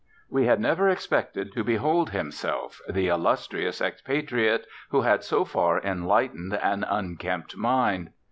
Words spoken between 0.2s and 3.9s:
We had never expected to behold himself, the illustrious